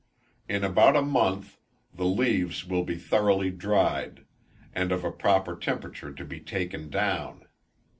In 0.49 0.63
about 0.63 0.95
a 0.95 1.03
month 1.03 1.59
the 1.93 2.07
leaves 2.07 2.65
will 2.65 2.83
be 2.83 2.95
thoroughly 2.97 3.51
dried, 3.51 4.25
and 4.73 4.91
of 4.91 5.03
a 5.03 5.11
proper 5.11 5.55
temperature 5.55 6.11
to 6.11 6.25
be 6.25 6.39
taken 6.39 6.89
down. 6.89 7.45